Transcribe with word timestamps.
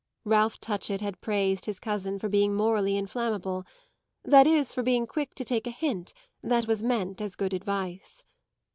Ralph 0.25 0.59
Touchett 0.59 1.01
had 1.01 1.21
praised 1.21 1.65
his 1.65 1.79
cousin 1.79 2.17
for 2.17 2.27
being 2.27 2.55
morally 2.55 2.97
inflammable, 2.97 3.65
that 4.23 4.47
is 4.47 4.73
for 4.73 4.81
being 4.81 5.05
quick 5.05 5.35
to 5.35 5.45
take 5.45 5.67
a 5.67 5.69
hint 5.69 6.11
that 6.41 6.65
was 6.65 6.81
meant 6.81 7.21
as 7.21 7.35
good 7.35 7.53
advice. 7.53 8.23